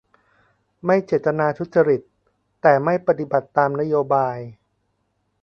[0.85, 2.01] ไม่เจตนาทุจริต
[2.61, 4.37] แต่ไม่ปฏิบัติตามนโยบาย!